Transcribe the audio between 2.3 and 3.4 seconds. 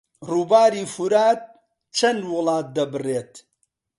وڵات دەبڕێت؟